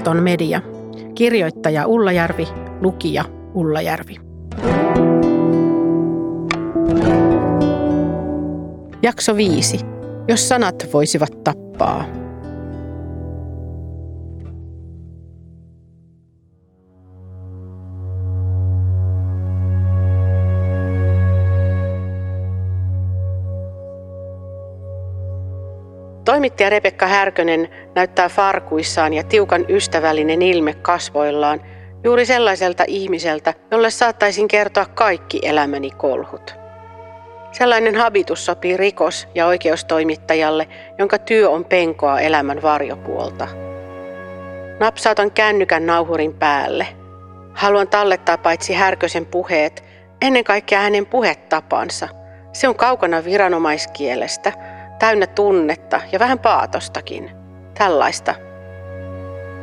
[0.00, 0.60] Armoton media.
[1.14, 2.48] Kirjoittaja Ullajärvi,
[2.80, 3.24] lukija
[3.54, 4.16] Ullajärvi.
[9.02, 9.80] Jakso 5.
[10.28, 12.19] Jos sanat voisivat tappaa.
[26.40, 31.60] Toimittaja Rebekka Härkönen näyttää farkuissaan ja tiukan ystävällinen ilme kasvoillaan
[32.04, 36.54] juuri sellaiselta ihmiseltä, jolle saattaisin kertoa kaikki elämäni kolhut.
[37.52, 40.68] Sellainen habitus sopii rikos- ja oikeustoimittajalle,
[40.98, 43.48] jonka työ on penkoa elämän varjopuolta.
[44.78, 46.86] Napsautan kännykän nauhurin päälle.
[47.54, 49.84] Haluan tallettaa paitsi Härkösen puheet,
[50.22, 52.08] ennen kaikkea hänen puhetapansa.
[52.52, 54.52] Se on kaukana viranomaiskielestä–
[55.00, 57.30] täynnä tunnetta ja vähän paatostakin.
[57.78, 58.34] Tällaista.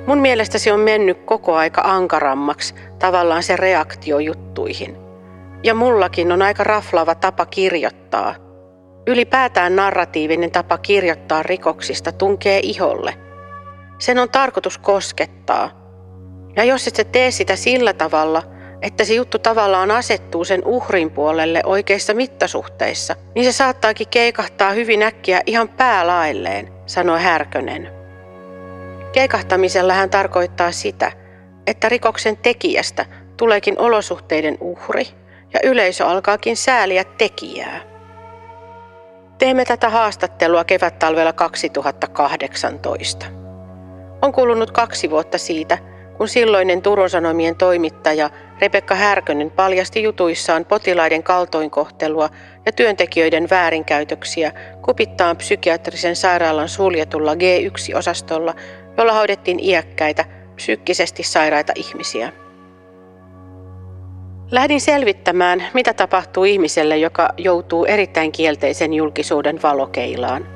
[0.07, 4.97] Mun mielestä se on mennyt koko aika ankarammaksi tavallaan se reaktio juttuihin.
[5.63, 8.35] Ja mullakin on aika raflaava tapa kirjoittaa.
[9.07, 13.13] Ylipäätään narratiivinen tapa kirjoittaa rikoksista tunkee iholle.
[13.99, 15.69] Sen on tarkoitus koskettaa.
[16.55, 18.43] Ja jos et sä tee sitä sillä tavalla–
[18.81, 25.03] että se juttu tavallaan asettuu sen uhrin puolelle oikeissa mittasuhteissa, niin se saattaakin keikahtaa hyvin
[25.03, 27.91] äkkiä ihan päälailleen, sanoi Härkönen.
[29.11, 31.11] Keikahtamisella hän tarkoittaa sitä,
[31.67, 33.05] että rikoksen tekijästä
[33.37, 35.07] tuleekin olosuhteiden uhri
[35.53, 37.81] ja yleisö alkaakin sääliä tekijää.
[39.37, 43.25] Teemme tätä haastattelua kevättalvella 2018.
[44.21, 45.77] On kulunut kaksi vuotta siitä,
[46.17, 48.29] kun silloinen Turun Sanomien toimittaja
[48.61, 52.29] Rebekka Härkönen paljasti jutuissaan potilaiden kaltoinkohtelua
[52.65, 54.51] ja työntekijöiden väärinkäytöksiä
[54.81, 58.55] kupittaan psykiatrisen sairaalan suljetulla G1-osastolla,
[58.97, 60.25] jolla hoidettiin iäkkäitä,
[60.55, 62.31] psyykkisesti sairaita ihmisiä.
[64.51, 70.47] Lähdin selvittämään, mitä tapahtuu ihmiselle, joka joutuu erittäin kielteisen julkisuuden valokeilaan.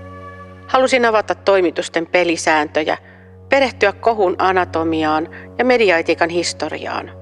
[0.67, 2.97] Halusin avata toimitusten pelisääntöjä,
[3.51, 7.12] perehtyä kohun anatomiaan ja mediaetiikan historiaan–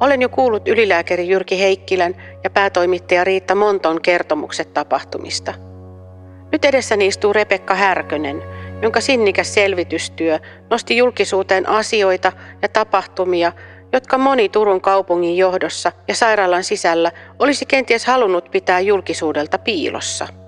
[0.00, 2.14] olen jo kuullut ylilääkäri Jyrki Heikkilän
[2.44, 5.54] ja päätoimittaja Riitta Monton kertomukset tapahtumista.
[6.52, 8.42] Nyt edessäni istuu Rebekka Härkönen,
[8.82, 10.38] jonka sinnikäs selvitystyö
[10.70, 13.52] nosti julkisuuteen asioita ja tapahtumia,
[13.92, 20.43] jotka moni Turun kaupungin johdossa ja sairaalan sisällä olisi kenties halunnut pitää julkisuudelta piilossa.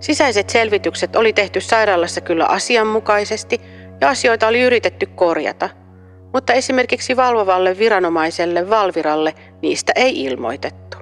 [0.00, 3.60] Sisäiset selvitykset oli tehty sairaalassa kyllä asianmukaisesti
[4.00, 5.68] ja asioita oli yritetty korjata–
[6.32, 10.96] mutta esimerkiksi valvovalle viranomaiselle Valviralle niistä ei ilmoitettu.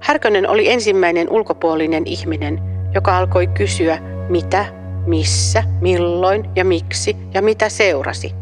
[0.00, 2.60] Härkönen oli ensimmäinen ulkopuolinen ihminen,
[2.94, 4.64] joka alkoi kysyä mitä,
[5.06, 8.32] missä, milloin ja miksi ja mitä seurasi.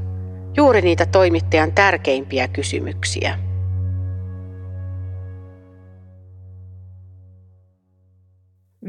[0.57, 3.39] Juuri niitä toimittajan tärkeimpiä kysymyksiä.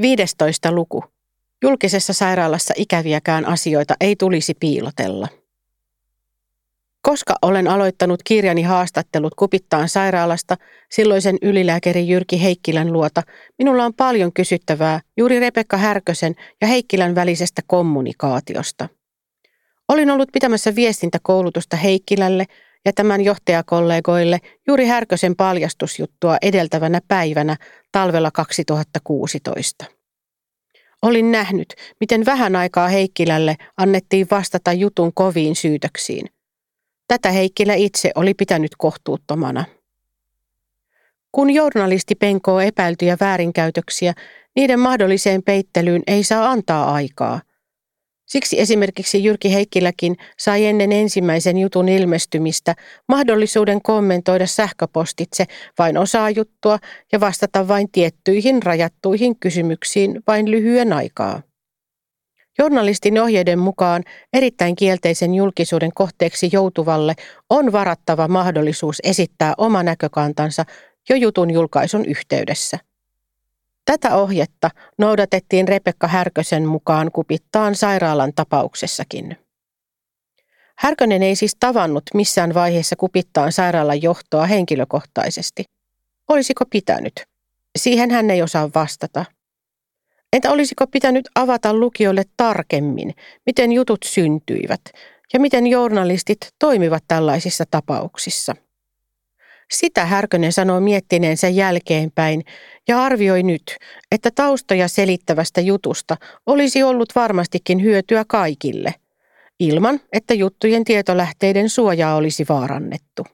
[0.02, 1.04] Viidestoista luku.
[1.62, 5.28] Julkisessa sairaalassa ikäviäkään asioita ei tulisi piilotella.
[7.02, 10.58] Koska olen aloittanut kirjani haastattelut Kupittaan sairaalasta
[10.92, 13.22] silloisen ylilääkäri Jyrki Heikkilän luota,
[13.58, 18.90] minulla on paljon kysyttävää juuri Rebekka Härkösen ja Heikkilän välisestä kommunikaatiosta.
[19.90, 22.46] Olin ollut pitämässä viestintäkoulutusta Heikkilälle
[22.86, 27.58] ja tämän johtajakollegoille juuri Härkösen paljastusjuttua edeltävänä päivänä
[27.96, 29.86] talvella 2016.
[31.02, 36.30] Olin nähnyt, miten vähän aikaa Heikkilälle annettiin vastata jutun koviin syytöksiin.
[37.08, 39.66] Tätä Heikkilä itse oli pitänyt kohtuuttomana.
[41.32, 44.14] Kun journalisti penkoo epäiltyjä väärinkäytöksiä,
[44.56, 47.42] niiden mahdolliseen peittelyyn ei saa antaa aikaa.
[48.26, 52.76] Siksi esimerkiksi Jyrki Heikkiläkin sai ennen ensimmäisen jutun ilmestymistä
[53.08, 55.46] mahdollisuuden kommentoida sähköpostitse
[55.80, 56.80] vain osaa juttua
[57.12, 61.42] ja vastata vain tiettyihin rajattuihin kysymyksiin vain lyhyen aikaa.
[62.60, 67.14] Journalistin ohjeiden mukaan erittäin kielteisen julkisuuden kohteeksi joutuvalle
[67.50, 70.66] on varattava mahdollisuus esittää oma näkökantansa
[71.10, 72.80] jo jutun julkaisun yhteydessä.
[73.86, 79.38] Tätä ohjetta noudatettiin Rebekka Härkösen mukaan kupittaan sairaalan tapauksessakin.
[80.76, 85.64] Härkönen ei siis tavannut missään vaiheessa kupittaan sairaalan johtoa henkilökohtaisesti.
[86.28, 87.14] Olisiko pitänyt?
[87.78, 89.26] Siihen hän ei osaa vastata.
[90.34, 93.14] Entä olisiko pitänyt avata lukijoille tarkemmin,
[93.46, 94.82] miten jutut syntyivät
[95.34, 98.56] ja miten journalistit toimivat tällaisissa tapauksissa?
[99.72, 102.44] Sitä Härkönen sanoo miettineensä jälkeenpäin
[102.88, 103.78] ja arvioi nyt,
[104.12, 108.94] että taustoja selittävästä jutusta olisi ollut varmastikin hyötyä kaikille.
[109.60, 113.26] ilman että juttujen tietolähteiden suojaa olisi vaarannettu.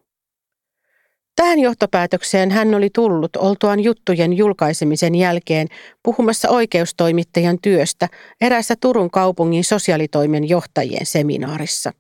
[1.35, 5.67] Tähän johtopäätökseen hän oli tullut oltuaan juttujen julkaisemisen jälkeen
[6.03, 8.07] puhumassa oikeustoimittajan työstä
[8.41, 11.91] erässä Turun kaupungin sosiaalitoimen johtajien seminaarissa.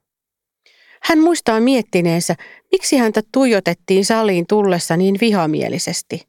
[1.03, 2.35] Hän muistaa miettineensä,
[2.71, 6.27] miksi häntä tuijotettiin saliin tullessa niin vihamielisesti.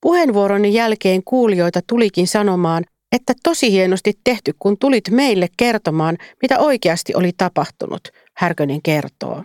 [0.00, 7.14] Puheenvuoroni jälkeen kuulijoita tulikin sanomaan, että tosi hienosti tehty, kun tulit meille kertomaan, mitä oikeasti
[7.14, 9.44] oli tapahtunut, Härkönen kertoo.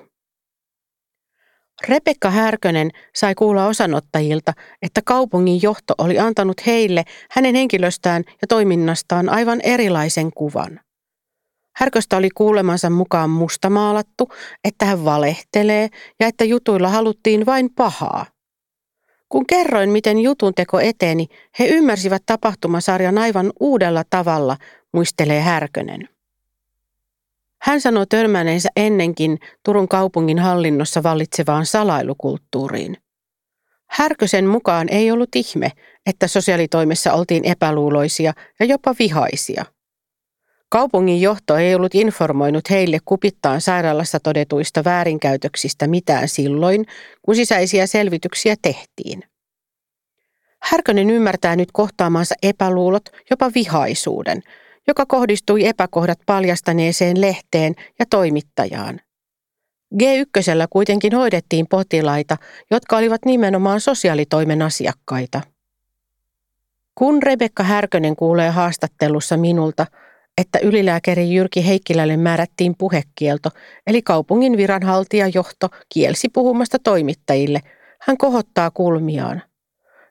[1.88, 9.30] Rebekka Härkönen sai kuulla osanottajilta, että kaupungin johto oli antanut heille hänen henkilöstään ja toiminnastaan
[9.30, 10.80] aivan erilaisen kuvan.
[11.76, 14.30] Härköstä oli kuulemansa mukaan mustamaalattu,
[14.64, 15.90] että hän valehtelee
[16.20, 18.26] ja että jutuilla haluttiin vain pahaa.
[19.30, 21.28] Kun kerroin, miten jutun teko eteni,
[21.60, 24.58] he ymmärsivät tapahtumasarjan aivan uudella tavalla,
[24.94, 26.10] muistelee Härkönen.
[27.62, 32.98] Hän sanoi törmänneensä ennenkin Turun kaupungin hallinnossa vallitsevaan salailukulttuuriin.
[33.90, 35.72] Härkösen mukaan ei ollut ihme,
[36.06, 39.66] että sosiaalitoimessa oltiin epäluuloisia ja jopa vihaisia.
[40.72, 46.86] Kaupungin johto ei ollut informoinut heille kupittaan sairaalassa todetuista väärinkäytöksistä mitään silloin,
[47.22, 49.24] kun sisäisiä selvityksiä tehtiin.
[50.64, 54.44] Härkönen ymmärtää nyt kohtaamansa epäluulot, jopa vihaisuuden–
[54.88, 59.00] joka kohdistui epäkohdat paljastaneeseen lehteen ja toimittajaan.
[59.96, 62.38] G1 kuitenkin hoidettiin potilaita,
[62.72, 65.42] jotka olivat nimenomaan sosiaalitoimen asiakkaita.
[66.96, 69.86] Kun Rebekka Härkönen kuulee haastattelussa minulta,
[70.38, 73.50] että ylilääkäri Jyrki Heikkilälle määrättiin puhekielto,
[73.88, 77.60] eli kaupungin viranhaltijajohto kielsi puhumasta toimittajille,
[78.02, 79.44] hän kohottaa kulmiaan.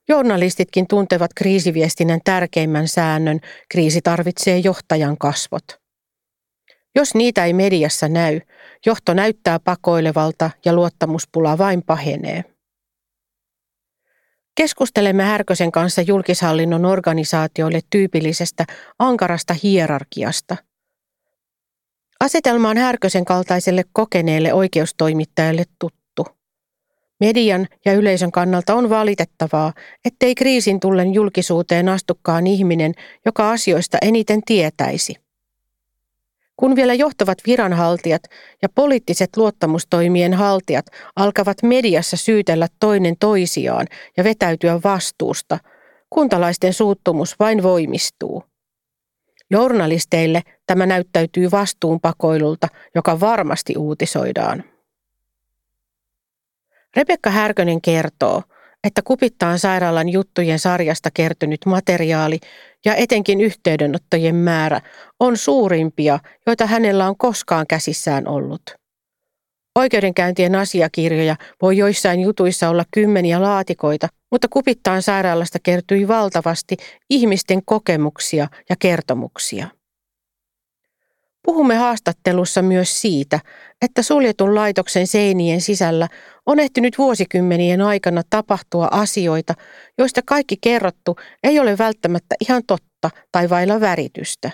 [0.08, 5.64] Journalistitkin tuntevat kriisiviestinnän tärkeimmän säännön, kriisi tarvitsee johtajan kasvot.
[6.94, 8.40] Jos niitä ei mediassa näy,
[8.86, 12.44] johto näyttää pakoilevalta ja luottamuspula vain pahenee.
[14.54, 18.64] Keskustelemme Härkösen kanssa julkishallinnon organisaatioille tyypillisestä
[18.98, 20.56] ankarasta hierarkiasta.
[22.20, 26.26] Asetelma on Härkösen kaltaiselle kokeneelle oikeustoimittajalle tuttu.
[27.20, 29.72] Median ja yleisön kannalta on valitettavaa,
[30.04, 32.94] ettei kriisin tullen julkisuuteen astukaan ihminen,
[33.26, 35.14] joka asioista eniten tietäisi.
[36.60, 38.22] Kun vielä johtavat viranhaltijat
[38.62, 40.86] ja poliittiset luottamustoimien haltijat
[41.16, 43.86] alkavat mediassa syytellä toinen toisiaan
[44.16, 45.58] ja vetäytyä vastuusta,
[46.10, 48.44] kuntalaisten suuttumus vain voimistuu.
[49.50, 54.64] Journalisteille tämä näyttäytyy vastuunpakoilulta, joka varmasti uutisoidaan.
[56.96, 58.42] Rebekka Härkönen kertoo,
[58.84, 62.38] että Kupittaan sairaalan juttujen sarjasta kertynyt materiaali
[62.84, 64.80] ja etenkin yhteydenottojen määrä
[65.20, 68.62] on suurimpia, joita hänellä on koskaan käsissään ollut.
[69.78, 76.76] Oikeudenkäyntien asiakirjoja voi joissain jutuissa olla kymmeniä laatikoita, mutta Kupittaan sairaalasta kertyi valtavasti
[77.10, 79.79] ihmisten kokemuksia ja kertomuksia.
[81.42, 83.40] Puhumme haastattelussa myös siitä,
[83.82, 86.08] että suljetun laitoksen seinien sisällä
[86.46, 89.54] on ehtinyt vuosikymmenien aikana tapahtua asioita,
[89.98, 94.50] joista kaikki kerrottu ei ole välttämättä ihan totta tai vailla väritystä.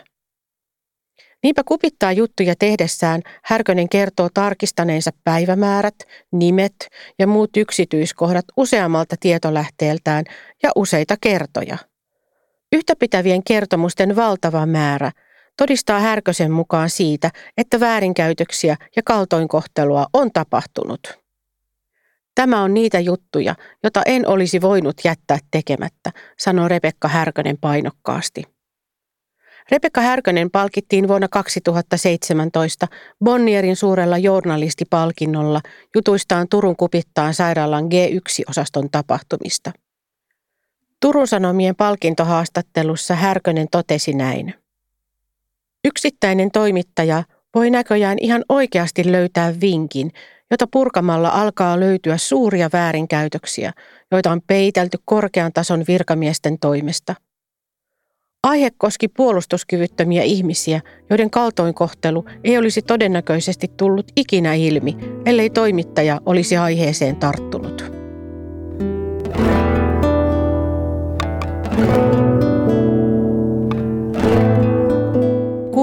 [1.43, 5.95] Niinpä kupittaa juttuja tehdessään Härkönen kertoo tarkistaneensa päivämäärät,
[6.33, 6.77] nimet
[7.19, 10.25] ja muut yksityiskohdat useammalta tietolähteeltään
[10.63, 11.79] ja useita kertoja.
[12.73, 15.13] Yhtäpitävien kertomusten valtava määrä–
[15.57, 21.19] todistaa Härkösen mukaan siitä, että väärinkäytöksiä ja kaltoinkohtelua on tapahtunut.
[22.35, 28.43] Tämä on niitä juttuja, jota en olisi voinut jättää tekemättä, sanoi Rebekka Härkönen painokkaasti.
[29.71, 32.89] Rebekka Härkönen palkittiin vuonna 2017
[33.25, 35.61] Bonnierin suurella journalistipalkinnolla
[35.95, 39.73] jutuistaan Turun kupittaan sairaalan G1-osaston tapahtumista.
[41.01, 44.55] Turun Sanomien palkintohaastattelussa Härkönen totesi näin.
[45.87, 47.23] Yksittäinen toimittaja
[47.55, 50.11] voi näköjään ihan oikeasti löytää vinkin,
[50.51, 53.73] jota purkamalla alkaa löytyä suuria väärinkäytöksiä,
[54.13, 57.15] joita on peitelty korkean tason virkamiesten toimesta.
[58.43, 66.57] Aihe koski puolustuskyvyttömiä ihmisiä, joiden kaltoinkohtelu ei olisi todennäköisesti tullut ikinä ilmi, ellei toimittaja olisi
[66.57, 67.96] aiheeseen tarttunut.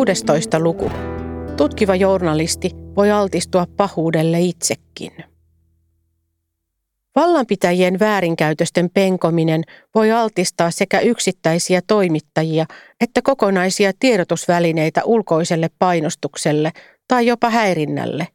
[0.03, 0.59] 16.
[0.59, 0.91] luku.
[1.57, 5.11] Tutkiva journalisti voi altistua pahuudelle itsekin.
[7.15, 9.63] Vallanpitäjien väärinkäytösten penkominen
[9.95, 12.65] voi altistaa sekä yksittäisiä toimittajia
[13.01, 16.71] että kokonaisia tiedotusvälineitä ulkoiselle painostukselle
[17.07, 18.27] tai jopa häirinnälle.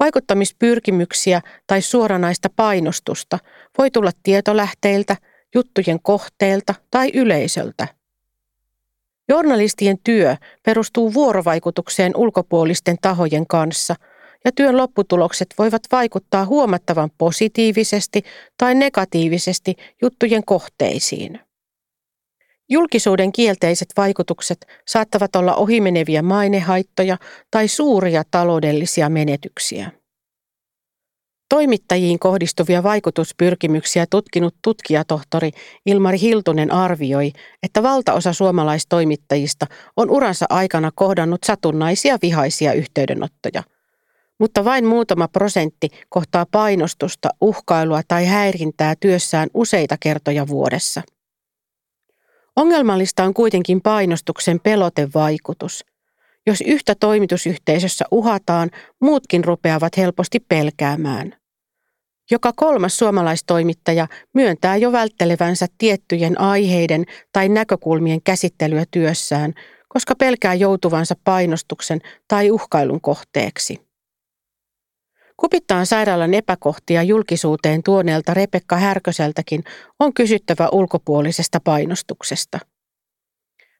[0.00, 3.38] Vaikuttamispyrkimyksiä tai suoranaista painostusta
[3.78, 5.16] voi tulla tietolähteiltä,
[5.54, 8.03] juttujen kohteelta tai yleisöltä.
[9.28, 13.94] Journalistien työ perustuu vuorovaikutukseen ulkopuolisten tahojen kanssa–
[14.44, 18.22] ja työn lopputulokset voivat vaikuttaa huomattavan positiivisesti
[18.58, 21.40] tai negatiivisesti juttujen kohteisiin.
[22.68, 27.16] Julkisuuden kielteiset vaikutukset saattavat olla ohimeneviä mainehaittoja
[27.50, 29.90] tai suuria taloudellisia menetyksiä.
[31.48, 35.50] Toimittajiin kohdistuvia vaikutuspyrkimyksiä tutkinut tutkijatohtori
[35.86, 37.32] Ilmari Hiltunen arvioi,
[37.62, 43.62] että valtaosa suomalaistoimittajista on uransa aikana kohdannut satunnaisia vihaisia yhteydenottoja–
[44.38, 51.02] mutta vain muutama prosentti kohtaa painostusta, uhkailua tai häirintää työssään useita kertoja vuodessa.
[52.56, 55.84] Ongelmallista on kuitenkin painostuksen pelotevaikutus.
[56.46, 58.70] Jos yhtä toimitusyhteisössä uhataan,
[59.00, 61.36] muutkin rupeavat helposti pelkäämään.
[62.30, 69.54] Joka kolmas suomalaistoimittaja myöntää jo välttelevänsä tiettyjen aiheiden tai näkökulmien käsittelyä työssään,
[69.88, 73.80] koska pelkää joutuvansa painostuksen tai uhkailun kohteeksi.
[75.36, 79.64] Kupittaan sairaalan epäkohtia julkisuuteen tuoneelta Rebekka Härköseltäkin
[80.00, 82.58] on kysyttävä ulkopuolisesta painostuksesta.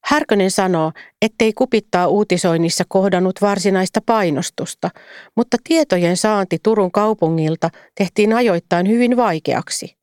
[0.05, 0.93] Härkönen sanoo,
[1.23, 4.91] ettei kupittaa uutisoinnissa kohdannut varsinaista painostusta,
[5.37, 9.97] mutta tietojen saanti Turun kaupungilta tehtiin ajoittain hyvin vaikeaksi.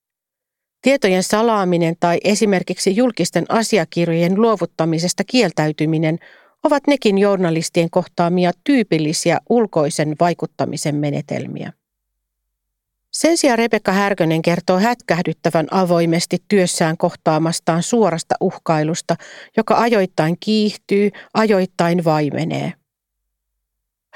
[0.82, 6.20] Tietojen salaaminen tai esimerkiksi julkisten asiakirjojen luovuttamisesta kieltäytyminen
[6.64, 11.74] ovat nekin journalistien kohtaamia tyypillisiä ulkoisen vaikuttamisen menetelmiä.
[13.12, 19.16] Sen sijaan Rebekka Härkönen kertoo hätkähdyttävän avoimesti työssään kohtaamastaan suorasta uhkailusta,
[19.58, 22.74] joka ajoittain kiihtyy, ajoittain vaimenee.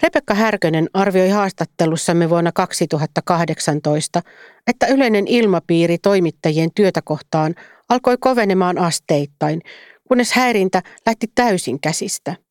[0.04, 4.22] Rebekka Härkönen arvioi haastattelussamme vuonna 2018,
[4.68, 7.56] että yleinen ilmapiiri toimittajien työtä kohtaan
[7.90, 9.62] alkoi kovenemaan asteittain,
[10.08, 12.45] kunnes häirintä lähti täysin käsistä.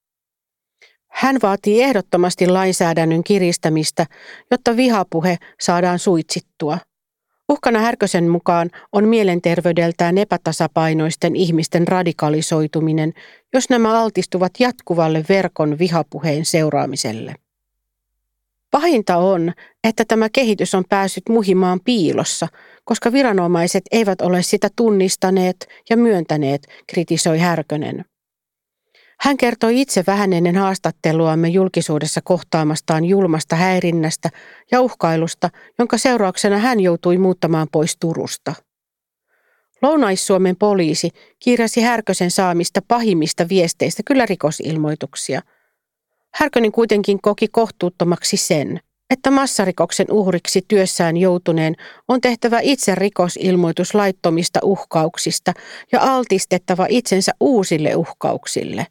[1.15, 4.07] Hän vaatii ehdottomasti lainsäädännön kiristämistä,
[4.51, 6.79] jotta vihapuhe saadaan suitsittua.
[7.49, 13.13] Uhkana Härkösen mukaan on mielenterveydeltään epätasapainoisten ihmisten radikalisoituminen,
[13.53, 17.35] jos nämä altistuvat jatkuvalle verkon vihapuheen seuraamiselle.
[18.71, 19.53] Pahinta on,
[19.85, 22.49] että tämä kehitys on päässyt muhimaan piilossa,
[22.85, 28.05] koska viranomaiset eivät ole sitä tunnistaneet ja myöntäneet, kritisoi Härkönen.
[29.21, 34.31] Hän kertoi itse vähän ennen haastatteluamme julkisuudessa kohtaamastaan julmasta häirinnästä
[34.71, 38.55] ja uhkailusta, jonka seurauksena hän joutui muuttamaan pois Turusta.
[39.83, 45.41] Lounais-Suomen poliisi kirjasi Härkösen saamista pahimmista viesteistä kyllä rikosilmoituksia.
[46.35, 48.81] Härkönen kuitenkin koki kohtuuttomaksi sen,
[49.11, 51.75] että massarikoksen uhriksi työssään joutuneen
[52.09, 55.53] on tehtävä itse rikosilmoitus laittomista uhkauksista
[55.93, 58.87] ja altistettava itsensä uusille uhkauksille.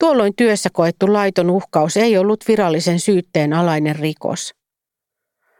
[0.00, 4.54] Tuolloin työssä koettu laiton uhkaus ei ollut virallisen syytteen alainen rikos.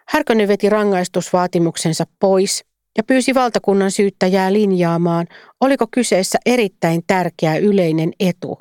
[0.08, 2.64] Härkönen veti rangaistusvaatimuksensa pois
[2.96, 5.26] ja pyysi valtakunnan syyttäjää linjaamaan,
[5.60, 8.58] oliko kyseessä erittäin tärkeä yleinen etu,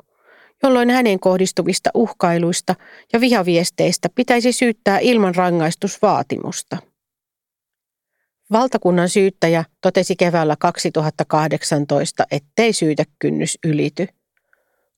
[0.62, 2.74] jolloin hänen kohdistuvista uhkailuista
[3.12, 6.76] ja vihaviesteistä pitäisi syyttää ilman rangaistusvaatimusta.
[8.52, 14.08] Valtakunnan syyttäjä totesi keväällä 2018, ettei syytekynnys ylity.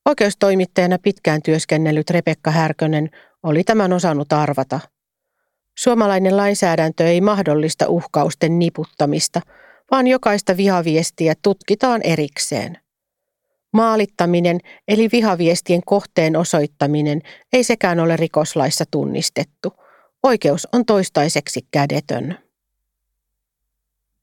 [0.09, 3.11] Oikeustoimittajana pitkään työskennellyt Rebekka Härkönen
[3.43, 4.81] oli tämän osannut arvata.
[5.79, 9.41] Suomalainen lainsäädäntö ei mahdollista uhkausten niputtamista,
[9.91, 12.79] vaan jokaista vihaviestiä tutkitaan erikseen.
[13.73, 17.21] Maalittaminen eli vihaviestien kohteen osoittaminen
[17.53, 19.73] ei sekään ole rikoslaissa tunnistettu.
[20.23, 22.39] Oikeus on toistaiseksi kädetön.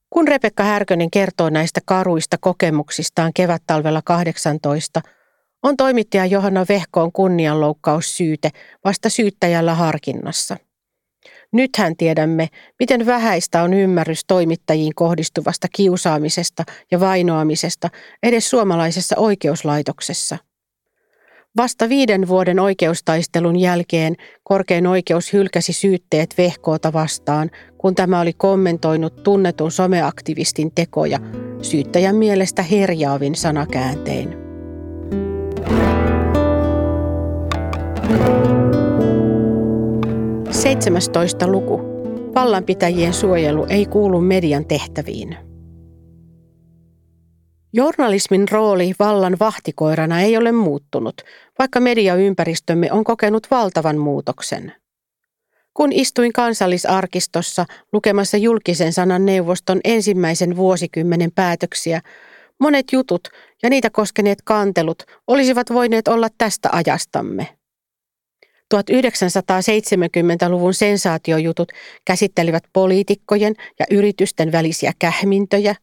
[0.10, 5.02] Kun Rebekka Härkönen kertoo näistä karuista kokemuksistaan kevättalvella 18,
[5.66, 8.50] on toimittaja Johanna Vehkoon kunnianloukkaussyyte
[8.84, 10.58] vasta syyttäjällä harkinnassa.
[11.52, 12.48] Nythän tiedämme,
[12.80, 17.90] miten vähäistä on ymmärrys toimittajiin kohdistuvasta kiusaamisesta ja vainoamisesta
[18.24, 20.38] edes suomalaisessa oikeuslaitoksessa.
[21.58, 29.24] Vasta viiden vuoden oikeustaistelun jälkeen korkein oikeus hylkäsi syytteet Vehkoota vastaan, kun tämä oli kommentoinut
[29.24, 31.20] tunnetun someaktivistin tekoja
[31.62, 34.45] syyttäjän mielestä herjaavin sanakääntein.
[40.52, 41.48] 17.
[41.48, 41.82] luku.
[42.36, 45.38] Vallanpitäjien suojelu ei kuulu median tehtäviin.
[47.74, 51.22] Journalismin rooli vallan vahtikoirana ei ole muuttunut,
[51.60, 54.74] vaikka mediaympäristömme on kokenut valtavan muutoksen.
[55.74, 62.02] Kun istuin kansallisarkistossa lukemassa julkisen sanan neuvoston ensimmäisen vuosikymmenen päätöksiä,
[62.60, 63.28] monet jutut
[63.64, 67.55] ja niitä koskeneet kantelut olisivat voineet olla tästä ajastamme.
[68.74, 71.72] 1970-luvun sensaatiojutut
[72.06, 75.76] käsittelivät poliitikkojen ja yritysten välisiä kähmintöjä,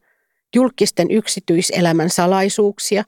[0.55, 3.03] julkisten yksityiselämän salaisuuksia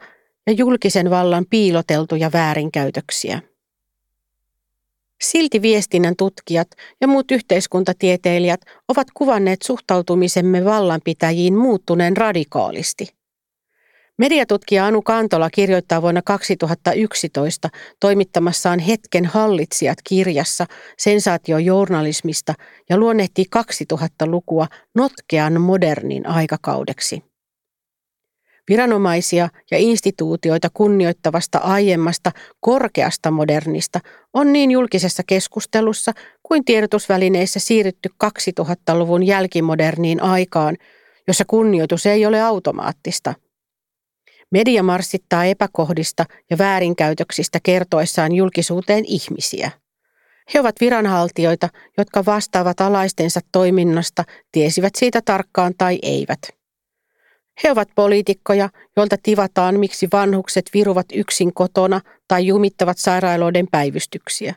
[0.48, 3.41] ja julkisen vallan piiloteltuja väärinkäytöksiä.
[5.22, 6.67] Silti viestinnän tutkijat
[7.01, 13.08] ja muut yhteiskuntatieteilijät ovat kuvanneet suhtautumisemme vallanpitäjiin muuttuneen radikaalisti.
[14.17, 17.69] Mediatutkija Anu Kantola kirjoittaa vuonna 2011
[18.00, 20.65] toimittamassaan Hetken hallitsijat kirjassa
[20.98, 22.53] sensaatiojournalismista
[22.89, 23.45] ja luonnehtii
[23.93, 27.24] 2000-lukua notkean modernin aikakaudeksi.
[28.69, 34.00] Viranomaisia ja instituutioita kunnioittavasta aiemmasta korkeasta modernista
[34.34, 36.12] on niin julkisessa keskustelussa
[36.43, 40.77] kuin tiedotusvälineissä siirrytty 2000-luvun jälkimoderniin aikaan,
[41.27, 43.34] jossa kunnioitus ei ole automaattista.
[44.55, 49.71] Media marssittaa epäkohdista ja väärinkäytöksistä kertoessaan julkisuuteen ihmisiä.
[50.53, 56.39] He ovat viranhaltijoita, jotka vastaavat alaistensa toiminnasta, tiesivät siitä tarkkaan tai eivät.
[57.63, 64.55] He ovat poliitikkoja, joilta tivataan, miksi vanhukset viruvat yksin kotona tai jumittavat sairaaloiden päivystyksiä.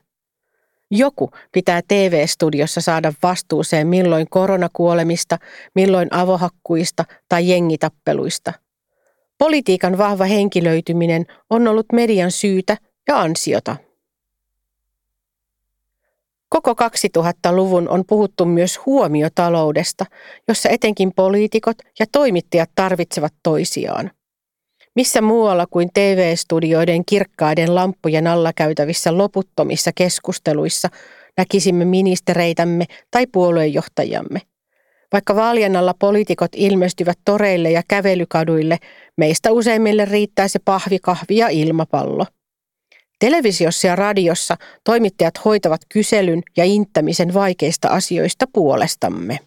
[0.90, 5.38] Joku pitää TV-studiossa saada vastuuseen milloin koronakuolemista,
[5.74, 8.67] milloin avohakkuista tai jengitappeluista.
[9.38, 12.76] Politiikan vahva henkilöityminen on ollut median syytä
[13.08, 13.76] ja ansiota.
[16.48, 20.04] Koko 2000-luvun on puhuttu myös huomiotaloudesta,
[20.48, 24.10] jossa etenkin poliitikot ja toimittajat tarvitsevat toisiaan.
[24.94, 30.88] Missä muualla kuin TV-studioiden kirkkaiden lamppujen alla käytävissä loputtomissa keskusteluissa
[31.36, 34.40] näkisimme ministereitämme tai puoluejohtajamme.
[35.12, 38.78] Vaikka vaalien alla poliitikot ilmestyvät toreille ja kävelykaduille,
[39.16, 42.26] meistä useimmille riittää se pahvikahvi ja ilmapallo–
[43.18, 49.38] Televisiossa ja radiossa toimittajat hoitavat kyselyn ja inttämisen vaikeista asioista puolestamme.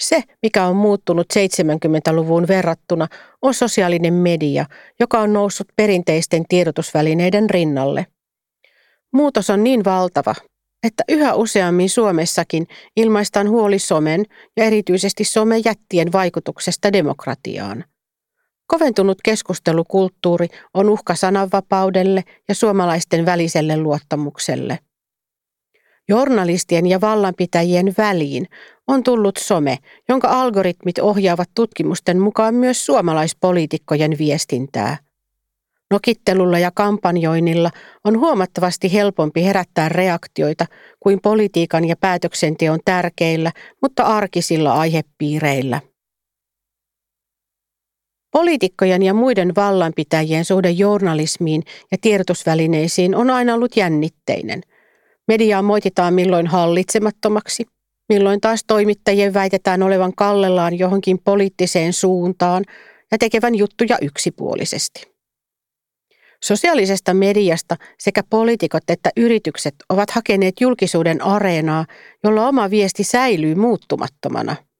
[0.00, 3.08] Se, mikä on muuttunut 70-luvun verrattuna,
[3.42, 4.66] on sosiaalinen media,
[5.00, 8.06] joka on noussut perinteisten tiedotusvälineiden rinnalle.
[9.12, 10.34] Muutos on niin valtava,
[10.82, 12.66] että yhä useammin Suomessakin
[12.96, 14.24] ilmaistaan huoli somen
[14.56, 17.84] ja erityisesti somejättien vaikutuksesta demokratiaan.
[18.66, 24.78] Koventunut keskustelukulttuuri on uhka sananvapaudelle ja suomalaisten väliselle luottamukselle.
[26.08, 28.46] Journalistien ja vallanpitäjien väliin
[28.88, 35.09] on tullut some, jonka algoritmit ohjaavat tutkimusten mukaan myös suomalaispoliitikkojen viestintää.
[35.90, 37.70] Nokittelulla ja kampanjoinnilla
[38.04, 40.66] on huomattavasti helpompi herättää reaktioita
[41.00, 45.80] kuin politiikan ja päätöksenteon tärkeillä, mutta arkisilla aihepiireillä.
[48.32, 54.62] Poliitikkojen ja muiden vallanpitäjien suhde journalismiin ja tiedotusvälineisiin on aina ollut jännitteinen.
[55.28, 57.66] Mediaa moititaan milloin hallitsemattomaksi,
[58.08, 62.64] milloin taas toimittajien väitetään olevan kallellaan johonkin poliittiseen suuntaan
[63.12, 65.09] ja tekevän juttuja yksipuolisesti.
[66.44, 71.86] Sosiaalisesta mediasta sekä poliitikot että yritykset ovat hakeneet julkisuuden areenaa,
[72.24, 74.56] jolla oma viesti säilyy muuttumattomana–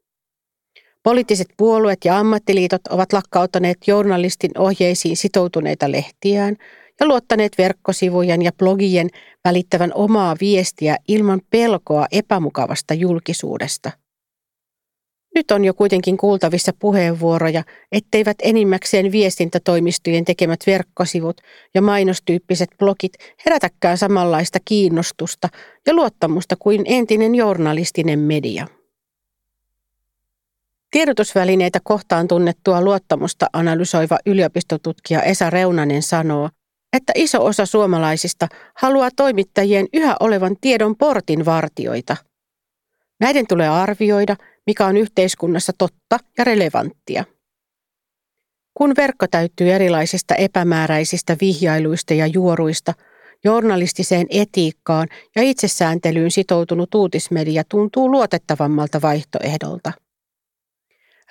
[1.03, 6.57] Poliittiset puolueet ja ammattiliitot ovat lakkauttaneet journalistin ohjeisiin sitoutuneita lehtiään
[7.01, 9.09] ja luottaneet verkkosivujen ja blogien
[9.45, 13.91] välittävän omaa viestiä ilman pelkoa epämukavasta julkisuudesta.
[15.35, 17.63] Nyt on jo kuitenkin kuultavissa puheenvuoroja,
[17.93, 21.41] etteivät enimmäkseen viestintätoimistojen tekemät verkkosivut
[21.75, 23.13] ja mainostyyppiset blogit
[23.47, 25.49] herätäkään samanlaista kiinnostusta
[25.87, 28.67] ja luottamusta kuin entinen journalistinen media.
[30.91, 36.51] Tiedotusvälineitä kohtaan tunnettua luottamusta analysoiva yliopistotutkija Esa Reunanen sanoo,
[36.93, 42.17] että iso osa suomalaisista haluaa toimittajien yhä olevan tiedon portin vartioita.
[43.21, 47.25] Näiden tulee arvioida, mikä on yhteiskunnassa totta ja relevanttia.
[48.75, 52.95] Kun verkko täyttyy erilaisista epämääräisistä vihjailuista ja juoruista,
[53.45, 59.93] journalistiseen etiikkaan ja itsesääntelyyn sitoutunut uutismedia tuntuu luotettavammalta vaihtoehdolta.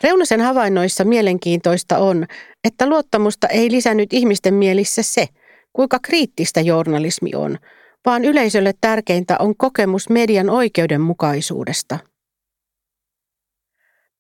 [0.04, 2.26] Reunasen havainnoissa mielenkiintoista on,
[2.64, 5.28] että luottamusta ei lisännyt ihmisten mielissä se,
[5.74, 7.58] kuinka kriittistä journalismi on,
[8.06, 12.00] vaan yleisölle tärkeintä on kokemus median oikeudenmukaisuudesta.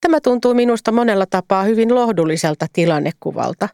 [0.01, 3.69] Tämä tuntuu minusta monella tapaa hyvin lohdulliselta tilannekuvalta.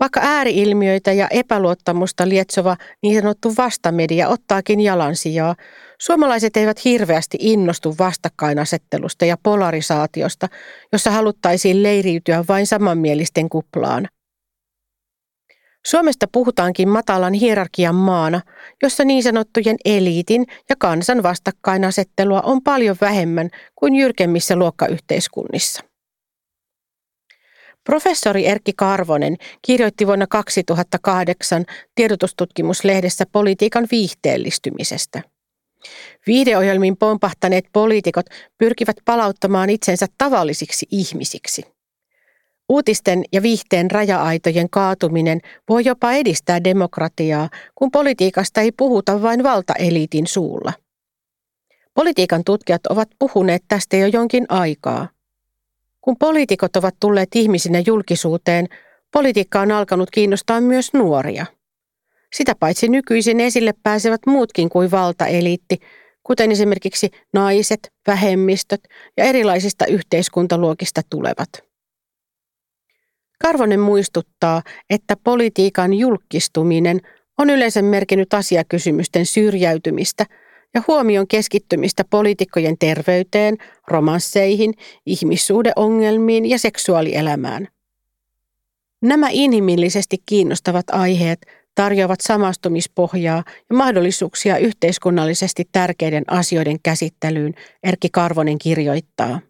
[0.00, 5.54] Vaikka ääriilmiöitä ja epäluottamusta lietsova niin sanottu vastamedia ottaakin jalansijaa,
[5.98, 10.48] suomalaiset eivät hirveästi innostu vastakkainasettelusta ja polarisaatiosta,
[10.92, 14.08] jossa haluttaisiin leiriytyä vain samanmielisten kuplaan.
[15.86, 18.40] Suomesta puhutaankin matalan hierarkian maana,
[18.82, 25.82] jossa niin sanottujen eliitin ja kansan vastakkainasettelua on paljon vähemmän kuin jyrkemmissä luokkayhteiskunnissa.
[27.84, 35.22] Professori Erkki Karvonen kirjoitti vuonna 2008 tiedotustutkimuslehdessä politiikan viihteellistymisestä.
[36.26, 38.26] Viideohjelmiin pompahtaneet poliitikot
[38.58, 41.75] pyrkivät palauttamaan itsensä tavallisiksi ihmisiksi.
[42.68, 50.26] Uutisten ja viihteen raja-aitojen kaatuminen voi jopa edistää demokratiaa, kun politiikasta ei puhuta vain valtaeliitin
[50.26, 50.72] suulla.
[51.94, 55.08] Politiikan tutkijat ovat puhuneet tästä jo jonkin aikaa.
[56.00, 58.66] Kun poliitikot ovat tulleet ihmisinä julkisuuteen,
[59.12, 61.46] politiikka on alkanut kiinnostaa myös nuoria.
[62.34, 65.78] Sitä paitsi nykyisin esille pääsevät muutkin kuin valtaeliitti,
[66.22, 68.80] kuten esimerkiksi naiset, vähemmistöt
[69.16, 71.65] ja erilaisista yhteiskuntaluokista tulevat.
[73.46, 77.00] Karvonen muistuttaa, että politiikan julkistuminen
[77.38, 80.26] on yleensä merkinnyt asiakysymysten syrjäytymistä
[80.74, 83.56] ja huomion keskittymistä poliitikkojen terveyteen,
[83.88, 84.74] romansseihin,
[85.06, 87.68] ihmissuhdeongelmiin ja seksuaalielämään.
[89.02, 99.40] Nämä inhimillisesti kiinnostavat aiheet tarjoavat samastumispohjaa ja mahdollisuuksia yhteiskunnallisesti tärkeiden asioiden käsittelyyn, Erkki Karvonen kirjoittaa.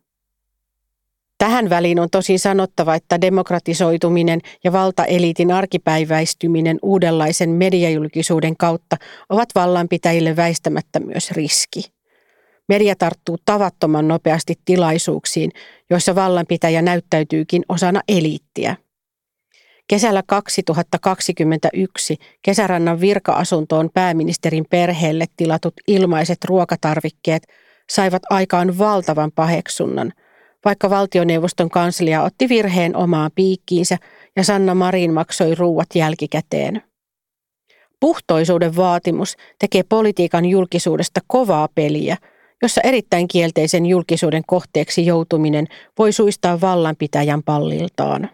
[1.38, 8.96] Tähän väliin on tosin sanottava, että demokratisoituminen ja valtaeliitin arkipäiväistyminen uudenlaisen mediajulkisuuden kautta
[9.28, 11.80] ovat vallanpitäjille väistämättä myös riski.
[12.68, 15.50] Media tarttuu tavattoman nopeasti tilaisuuksiin,
[15.90, 18.76] joissa vallanpitäjä näyttäytyykin osana eliittiä.
[19.88, 27.42] Kesällä 2021 kesärannan virka-asuntoon pääministerin perheelle tilatut ilmaiset ruokatarvikkeet
[27.90, 30.12] saivat aikaan valtavan paheksunnan–
[30.64, 33.98] vaikka valtioneuvoston kanslia otti virheen omaan piikkiinsä
[34.36, 36.82] ja Sanna Marin maksoi ruuat jälkikäteen.
[38.00, 42.16] Puhtoisuuden vaatimus tekee politiikan julkisuudesta kovaa peliä,
[42.62, 45.66] jossa erittäin kielteisen julkisuuden kohteeksi joutuminen
[45.98, 48.30] voi suistaa vallanpitäjän palliltaan.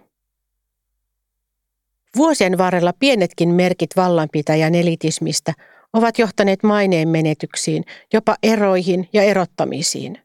[2.16, 5.52] Vuosien varrella pienetkin merkit vallanpitäjän elitismistä
[5.92, 10.21] ovat johtaneet maineen menetyksiin, jopa eroihin ja erottamisiin.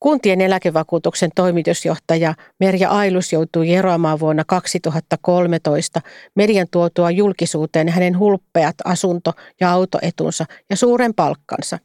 [0.00, 6.00] Kuntien eläkevakuutuksen toimitusjohtaja Merja Ailus joutui eroamaan vuonna 2013
[6.34, 11.78] median tuotua julkisuuteen hänen hulppeat asunto- ja autoetunsa ja suuren palkkansa.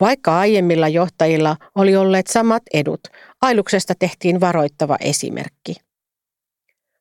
[0.00, 3.00] Vaikka aiemmilla johtajilla oli olleet samat edut,
[3.42, 5.74] Ailuksesta tehtiin varoittava esimerkki.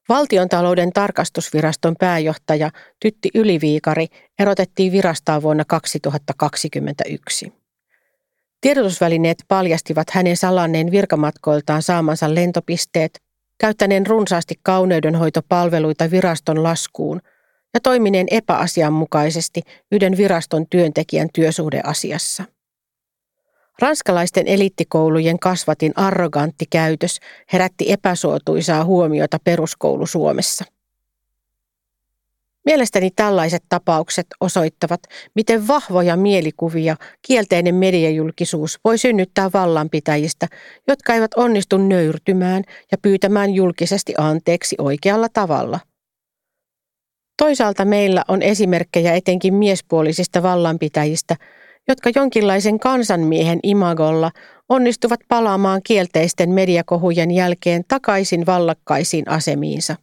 [0.09, 4.07] Valtiontalouden tarkastusviraston pääjohtaja Tytti Yliviikari
[4.39, 7.66] erotettiin virastaan vuonna 2021.
[8.67, 13.21] Tiedotusvälineet paljastivat hänen salanneen virkamatkoiltaan saamansa lentopisteet,
[13.57, 17.21] käyttäneen runsaasti kauneudenhoitopalveluita viraston laskuun
[17.73, 22.43] ja toimineen epäasianmukaisesti yhden viraston työntekijän työsuhdeasiassa.
[23.79, 27.19] Ranskalaisten eliittikoulujen kasvatin arrogantti käytös
[27.53, 30.65] herätti epäsuotuisaa huomiota peruskoulu Suomessa.
[32.67, 34.99] Mielestäni tällaiset tapaukset osoittavat,
[35.35, 36.95] miten vahvoja mielikuvia
[37.27, 40.47] kielteinen mediajulkisuus voi synnyttää vallanpitäjistä,
[40.87, 45.79] jotka eivät onnistu nöyrtymään ja pyytämään julkisesti anteeksi oikealla tavalla.
[47.37, 51.35] Toisaalta meillä on esimerkkejä etenkin miespuolisista vallanpitäjistä,
[51.87, 54.31] jotka jonkinlaisen kansanmiehen imagolla
[54.69, 59.95] onnistuvat palaamaan kielteisten mediakohujen jälkeen takaisin vallakkaisiin asemiinsa.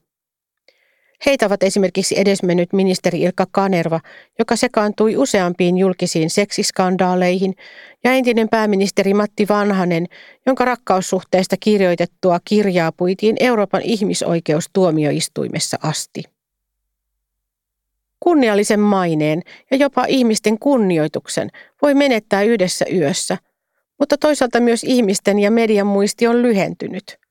[1.26, 4.00] Heitä ovat esimerkiksi edesmennyt ministeri Ilkka Kanerva,
[4.38, 7.54] joka sekaantui useampiin julkisiin seksiskandaaleihin,
[8.04, 10.06] ja entinen pääministeri Matti Vanhanen,
[10.46, 16.22] jonka rakkaussuhteesta kirjoitettua kirjaa puitiin Euroopan ihmisoikeustuomioistuimessa asti.
[18.20, 21.50] Kunniallisen maineen ja jopa ihmisten kunnioituksen
[21.82, 23.38] voi menettää yhdessä yössä,
[23.98, 27.04] mutta toisaalta myös ihmisten ja median muisti on lyhentynyt–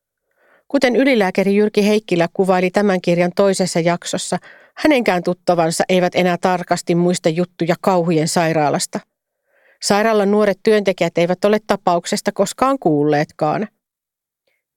[0.67, 4.37] Kuten ylilääkäri Jyrki Heikkilä kuvaili tämän kirjan toisessa jaksossa,
[4.75, 8.99] hänenkään tuttavansa eivät enää tarkasti muista juttuja kauhujen sairaalasta.
[9.81, 13.67] Sairaalan nuoret työntekijät eivät ole tapauksesta koskaan kuulleetkaan.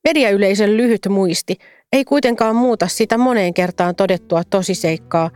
[0.04, 1.56] Mediayleisön lyhyt muisti
[1.92, 5.30] ei kuitenkaan muuta sitä moneen kertaan todettua tosiseikkaa,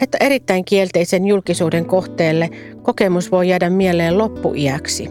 [0.00, 2.50] että erittäin kielteisen julkisuuden kohteelle
[2.82, 5.08] kokemus voi jäädä mieleen loppuiäksi.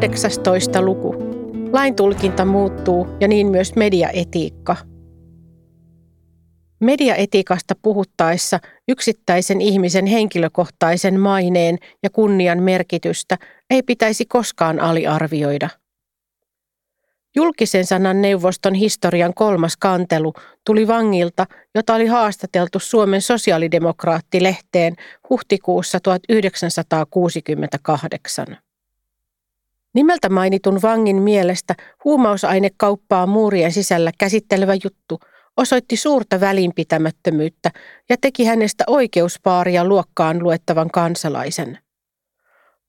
[0.00, 1.14] 18 luku.
[1.72, 4.76] Lain tulkinta muuttuu ja niin myös mediaetiikka.
[6.80, 13.36] Mediaetiikasta puhuttaessa yksittäisen ihmisen henkilökohtaisen maineen ja kunnian merkitystä
[13.70, 15.68] ei pitäisi koskaan aliarvioida.
[17.36, 20.34] Julkisen sanan neuvoston historian kolmas kantelu
[20.66, 24.94] tuli vangilta, jota oli haastateltu Suomen sosiaalidemokraattilehteen
[25.30, 28.65] huhtikuussa 1968.
[29.96, 35.20] Nimeltä mainitun vangin mielestä huumausainekauppaa muurien sisällä käsittelevä juttu
[35.56, 37.70] osoitti suurta välinpitämättömyyttä
[38.08, 41.78] ja teki hänestä oikeuspaaria luokkaan luettavan kansalaisen.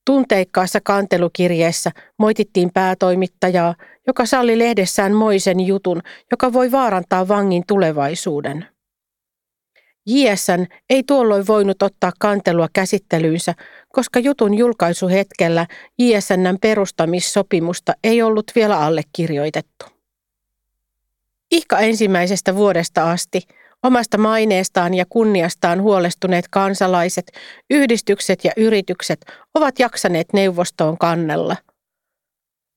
[0.06, 3.76] Tunteikkaassa kantelukirjeessä moitittiin päätoimittajaa,
[4.08, 8.66] joka salli lehdessään moisen jutun, joka voi vaarantaa vangin tulevaisuuden.
[10.08, 13.54] JSN ei tuolloin voinut ottaa kantelua käsittelyynsä,
[13.90, 15.68] koska jutun julkaisuhetkellä
[16.00, 19.86] JSNn perustamissopimusta ei ollut vielä allekirjoitettu.
[21.52, 23.42] Ihka ensimmäisestä vuodesta asti
[23.84, 27.32] omasta maineestaan ja kunniastaan huolestuneet kansalaiset,
[27.70, 31.56] yhdistykset ja yritykset ovat jaksaneet neuvostoon kannella.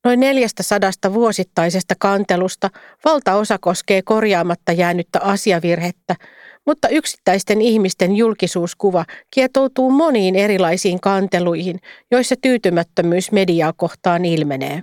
[0.04, 2.70] Noin neljästä sadasta vuosittaisesta kantelusta
[3.04, 6.16] valtaosa koskee korjaamatta jäänyttä asiavirhettä,
[6.66, 14.82] mutta yksittäisten ihmisten julkisuuskuva kietoutuu moniin erilaisiin kanteluihin, joissa tyytymättömyys mediaa kohtaan ilmenee.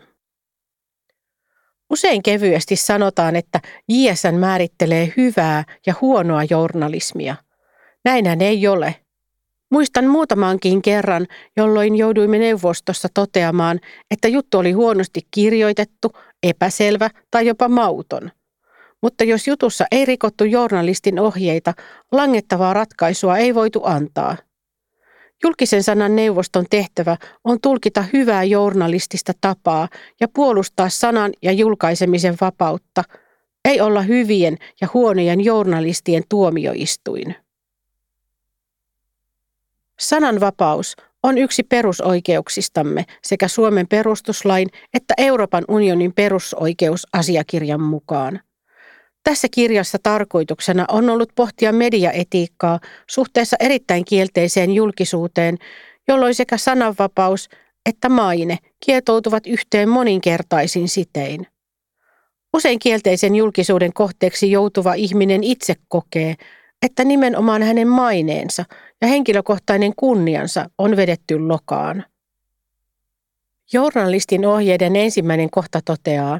[1.89, 3.59] Usein kevyesti sanotaan, että
[3.89, 7.35] JSN määrittelee hyvää ja huonoa journalismia.
[8.05, 8.95] Näinhän ei ole.
[9.71, 13.79] Muistan muutamankin kerran, jolloin jouduimme neuvostossa toteamaan,
[14.11, 16.11] että juttu oli huonosti kirjoitettu,
[16.43, 18.31] epäselvä tai jopa mauton.
[19.01, 21.73] Mutta jos jutussa ei rikottu journalistin ohjeita,
[22.11, 24.37] langettavaa ratkaisua ei voitu antaa–
[25.43, 29.87] Julkisen sanan neuvoston tehtävä on tulkita hyvää journalistista tapaa
[30.19, 33.03] ja puolustaa sanan ja julkaisemisen vapautta,
[33.65, 37.35] ei olla hyvien ja huonojen journalistien tuomioistuin.
[39.99, 48.39] Sananvapaus on yksi perusoikeuksistamme sekä Suomen perustuslain että Euroopan unionin perusoikeusasiakirjan mukaan.
[49.27, 55.57] Tässä kirjassa tarkoituksena on ollut pohtia mediaetiikkaa suhteessa erittäin kielteiseen julkisuuteen,
[56.07, 57.49] jolloin sekä sananvapaus
[57.85, 61.47] että maine kietoutuvat yhteen moninkertaisin sitein.
[62.53, 66.35] Usein kielteisen julkisuuden kohteeksi joutuva ihminen itse kokee,
[66.81, 68.65] että nimenomaan hänen maineensa
[69.01, 72.05] ja henkilökohtainen kunniansa on vedetty lokaan.
[73.73, 76.39] Journalistin ohjeiden ensimmäinen kohta toteaa,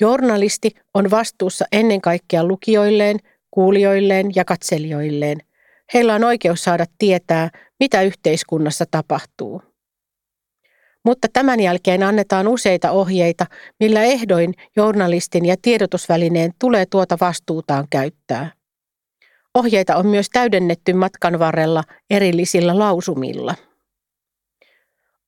[0.00, 3.18] Journalisti on vastuussa ennen kaikkea lukijoilleen,
[3.50, 5.38] kuulijoilleen ja katselijoilleen.
[5.94, 9.62] Heillä on oikeus saada tietää, mitä yhteiskunnassa tapahtuu.
[11.04, 13.46] Mutta tämän jälkeen annetaan useita ohjeita,
[13.80, 18.52] millä ehdoin journalistin ja tiedotusvälineen tulee tuota vastuutaan käyttää.
[19.54, 23.54] Ohjeita on myös täydennetty matkan varrella erillisillä lausumilla.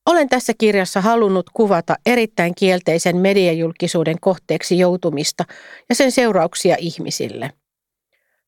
[0.06, 5.44] Olen tässä kirjassa halunnut kuvata erittäin kielteisen mediajulkisuuden kohteeksi joutumista
[5.88, 7.52] ja sen seurauksia ihmisille.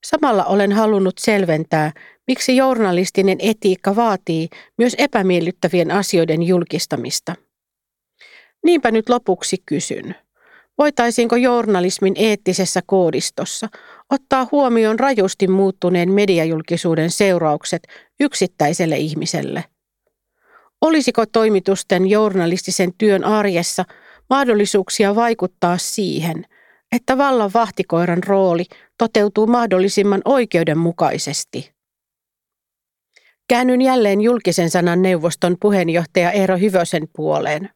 [0.04, 1.92] Samalla olen halunnut selventää,
[2.26, 7.34] miksi journalistinen etiikka vaatii myös epämiellyttävien asioiden julkistamista.
[8.64, 10.14] Niinpä nyt lopuksi kysyn.
[10.78, 13.68] Voitaisiinko journalismin eettisessä koodistossa
[14.10, 17.82] ottaa huomioon rajusti muuttuneen mediajulkisuuden seuraukset
[18.20, 19.64] yksittäiselle ihmiselle–
[20.80, 23.84] Olisiko toimitusten journalistisen työn arjessa
[24.30, 26.44] mahdollisuuksia vaikuttaa siihen,
[26.92, 28.64] että vallan vahtikoiran rooli
[28.98, 31.72] toteutuu mahdollisimman oikeudenmukaisesti?
[33.48, 37.70] Käännyn jälleen julkisen sanan neuvoston puheenjohtaja Eero Hyvösen puoleen.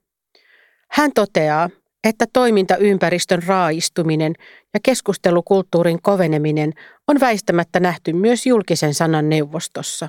[0.91, 1.71] Hän toteaa,
[2.05, 4.33] että toimintaympäristön raaistuminen
[4.75, 6.73] ja keskustelukulttuurin koveneminen
[7.09, 10.09] on väistämättä nähty myös julkisen sanan neuvostossa.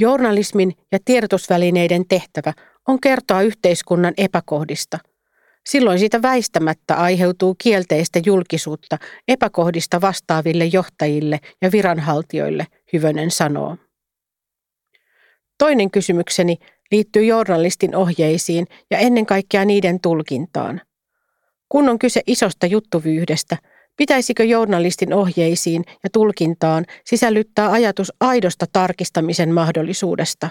[0.00, 2.52] Journalismin ja tiedotusvälineiden tehtävä
[2.88, 4.98] on kertoa yhteiskunnan epäkohdista.
[5.68, 13.76] Silloin siitä väistämättä aiheutuu kielteistä julkisuutta epäkohdista vastaaville johtajille ja viranhaltijoille, Hyvönen sanoo.
[15.58, 16.56] Toinen kysymykseni
[16.90, 20.80] liittyy journalistin ohjeisiin ja ennen kaikkea niiden tulkintaan.
[21.68, 23.56] Kun on kyse isosta juttuvyyhdestä,
[24.00, 30.50] Pitäisikö journalistin ohjeisiin ja tulkintaan sisällyttää ajatus aidosta tarkistamisen mahdollisuudesta?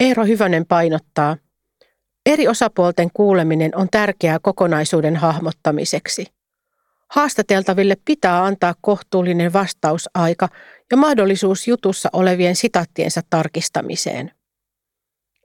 [0.00, 1.36] Eero Hyvönen painottaa,
[2.26, 6.26] eri osapuolten kuuleminen on tärkeää kokonaisuuden hahmottamiseksi.
[7.10, 10.48] Haastateltaville pitää antaa kohtuullinen vastausaika
[10.90, 14.32] ja mahdollisuus jutussa olevien sitaattiensa tarkistamiseen.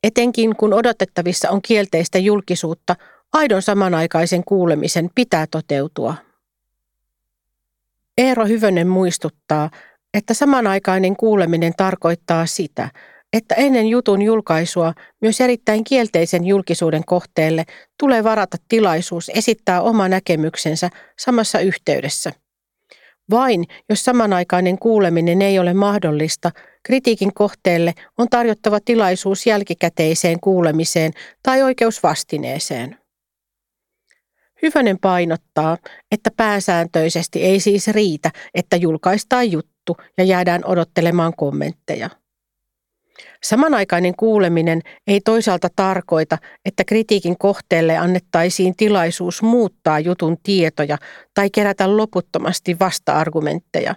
[0.04, 2.96] Etenkin kun odotettavissa on kielteistä julkisuutta,
[3.34, 6.16] aidon samanaikaisen kuulemisen pitää toteutua.
[8.18, 9.70] Eero Hyvönen muistuttaa,
[10.14, 12.90] että samanaikainen kuuleminen tarkoittaa sitä,
[13.34, 17.66] että ennen jutun julkaisua myös erittäin kielteisen julkisuuden kohteelle
[18.00, 20.90] tulee varata tilaisuus esittää oma näkemyksensä
[21.20, 22.32] samassa yhteydessä.
[23.30, 26.52] Vain jos samanaikainen kuuleminen ei ole mahdollista,
[26.84, 31.12] kritiikin kohteelle on tarjottava tilaisuus jälkikäteiseen kuulemiseen
[31.44, 32.04] tai oikeus
[34.62, 35.78] Hyvönen painottaa,
[36.12, 42.10] että pääsääntöisesti ei siis riitä, että julkaistaan juttu ja jäädään odottelemaan kommentteja.
[43.44, 50.98] Samanaikainen kuuleminen ei toisaalta tarkoita, että kritiikin kohteelle annettaisiin tilaisuus muuttaa jutun tietoja
[51.34, 53.96] tai kerätä loputtomasti vasta-argumentteja.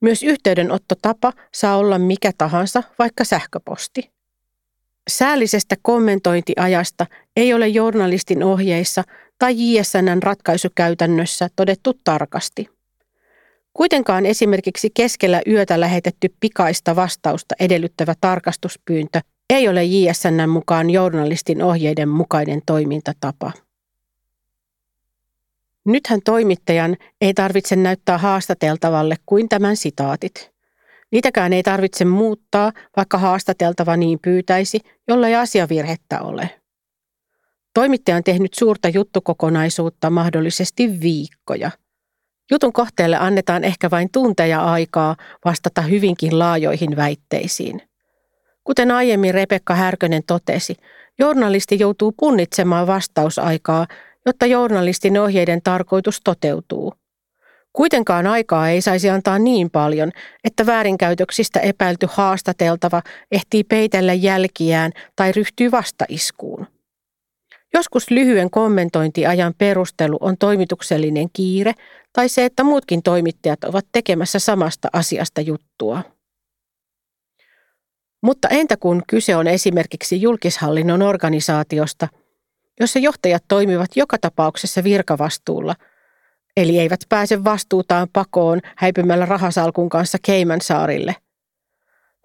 [0.00, 4.21] Myös yhteydenottotapa saa olla mikä tahansa, vaikka sähköposti.
[5.10, 9.04] Säällisestä kommentointiajasta ei ole journalistin ohjeissa
[9.38, 12.68] tai JSNn ratkaisukäytännössä todettu tarkasti.
[13.74, 22.08] Kuitenkaan esimerkiksi keskellä yötä lähetetty pikaista vastausta edellyttävä tarkastuspyyntö ei ole JSNn mukaan journalistin ohjeiden
[22.08, 23.52] mukainen toimintatapa.
[25.84, 30.51] Nythän toimittajan ei tarvitse näyttää haastateltavalle kuin tämän sitaatit.
[31.12, 36.50] Niitäkään ei tarvitse muuttaa, vaikka haastateltava niin pyytäisi, jollei asiavirhettä ole.
[37.74, 41.70] Toimittaja on tehnyt suurta juttukokonaisuutta mahdollisesti viikkoja–
[42.52, 47.82] Jutun kohteelle annetaan ehkä vain tunteja aikaa vastata hyvinkin laajoihin väitteisiin.
[48.64, 50.76] Kuten aiemmin Rebekka Härkönen totesi,
[51.18, 53.86] journalisti joutuu punnitsemaan vastausaikaa,
[54.26, 56.94] jotta journalistin ohjeiden tarkoitus toteutuu.
[57.72, 60.12] Kuitenkaan aikaa ei saisi antaa niin paljon,
[60.44, 66.66] että väärinkäytöksistä epäilty haastateltava ehtii peitellä jälkiään tai ryhtyy vastaiskuun.
[67.74, 71.72] Joskus lyhyen kommentointiajan perustelu on toimituksellinen kiire
[72.12, 76.02] tai se, että muutkin toimittajat ovat tekemässä samasta asiasta juttua.
[78.22, 82.08] Mutta entä kun kyse on esimerkiksi julkishallinnon organisaatiosta,
[82.80, 85.74] jossa johtajat toimivat joka tapauksessa virkavastuulla,
[86.56, 91.16] eli eivät pääse vastuutaan pakoon häipymällä rahasalkun kanssa Keimansaarille.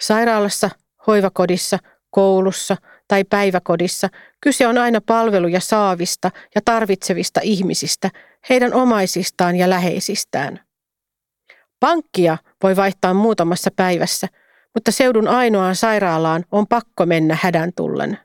[0.01, 0.69] Sairaalassa,
[1.07, 4.09] hoivakodissa, koulussa tai päiväkodissa
[4.41, 8.09] kyse on aina palveluja saavista ja tarvitsevista ihmisistä,
[8.49, 10.59] heidän omaisistaan ja läheisistään.
[11.79, 14.27] Pankkia voi vaihtaa muutamassa päivässä,
[14.73, 18.19] mutta seudun ainoaan sairaalaan on pakko mennä hädän tullen.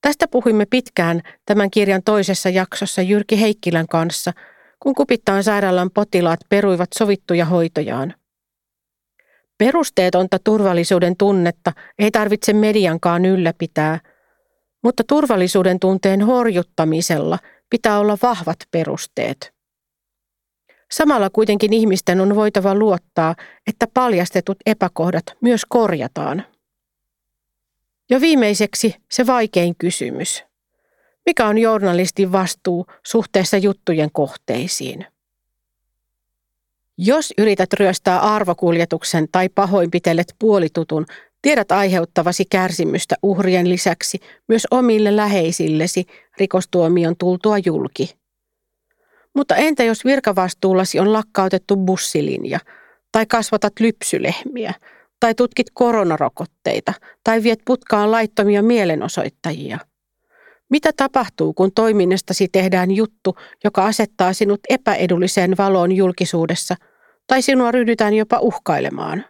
[0.00, 4.32] Tästä puhuimme pitkään tämän kirjan toisessa jaksossa Jyrki Heikkilän kanssa,
[4.80, 8.14] kun Kupittaan sairaalan potilaat peruivat sovittuja hoitojaan.
[9.58, 14.00] Perusteetonta turvallisuuden tunnetta ei tarvitse mediankaan ylläpitää,
[14.82, 17.38] mutta turvallisuuden tunteen horjuttamisella
[17.70, 19.52] pitää olla vahvat perusteet.
[20.90, 23.34] Samalla kuitenkin ihmisten on voitava luottaa,
[23.66, 26.44] että paljastetut epäkohdat myös korjataan.
[28.10, 30.47] Ja viimeiseksi se vaikein kysymys.
[31.28, 35.06] Mikä on journalistin vastuu suhteessa juttujen kohteisiin?
[36.98, 41.06] Jos yrität ryöstää arvokuljetuksen tai pahoinpitelet puolitutun,
[41.42, 46.06] tiedät aiheuttavasi kärsimystä uhrien lisäksi myös omille läheisillesi
[46.38, 48.18] rikostuomion tultua julki.
[49.34, 52.58] Mutta entä jos virkavastuullasi on lakkautettu bussilinja,
[53.12, 54.74] tai kasvatat lypsylehmiä,
[55.20, 56.92] tai tutkit koronarokotteita,
[57.24, 59.78] tai viet putkaan laittomia mielenosoittajia?
[60.70, 66.74] Mitä tapahtuu, kun toiminnastasi tehdään juttu, joka asettaa sinut epäedulliseen valoon julkisuudessa,
[67.26, 69.24] tai sinua ryhdytään jopa uhkailemaan?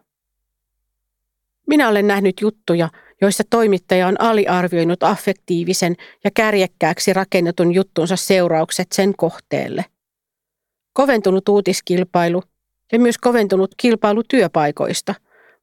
[1.67, 2.89] Minä olen nähnyt juttuja,
[3.21, 9.85] joissa toimittaja on aliarvioinut affektiivisen ja kärjekkääksi rakennetun juttunsa seuraukset sen kohteelle.
[10.93, 12.43] Koventunut uutiskilpailu
[12.93, 15.15] ja myös koventunut kilpailu työpaikoista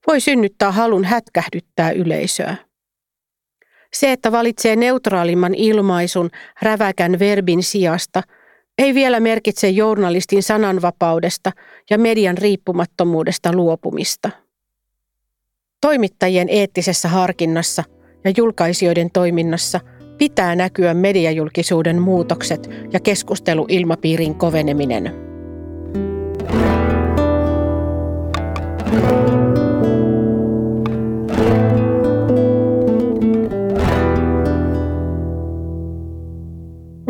[0.08, 2.56] voi synnyttää halun hätkähdyttää yleisöä.
[3.94, 6.30] Se, että valitsee neutraalimman ilmaisun
[6.62, 8.24] räväkän verbin sijasta,
[8.78, 11.52] ei vielä merkitse journalistin sananvapaudesta
[11.90, 14.30] ja median riippumattomuudesta luopumista.
[15.82, 17.84] Toimittajien eettisessä harkinnassa
[18.24, 19.80] ja julkaisijoiden toiminnassa
[20.18, 25.25] pitää näkyä mediajulkisuuden muutokset ja keskusteluilmapiirin koveneminen.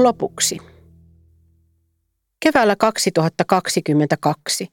[0.05, 0.57] Lopuksi.
[2.39, 4.67] Keväällä 2022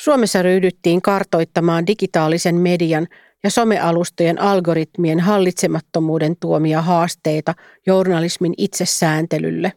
[0.00, 3.06] Suomessa ryhdyttiin kartoittamaan digitaalisen median
[3.44, 7.54] ja somealustojen algoritmien hallitsemattomuuden tuomia haasteita
[7.86, 9.72] journalismin itsesääntelylle.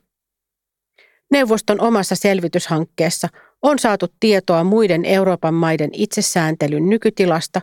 [1.32, 3.28] Neuvoston omassa selvityshankkeessa
[3.62, 7.62] on saatu tietoa muiden Euroopan maiden itsesääntelyn nykytilasta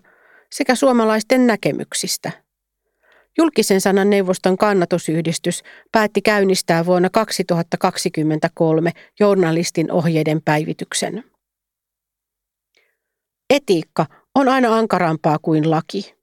[0.52, 2.45] sekä suomalaisten näkemyksistä.
[3.38, 5.62] Julkisen sanan neuvoston kannatusyhdistys
[5.92, 11.24] päätti käynnistää vuonna 2023 journalistin ohjeiden päivityksen.
[13.50, 16.14] Etiikka on aina ankarampaa kuin laki.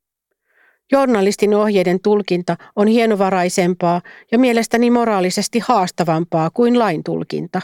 [0.91, 4.01] Journalistin ohjeiden tulkinta on hienovaraisempaa
[4.32, 7.61] ja mielestäni moraalisesti haastavampaa kuin lain tulkinta.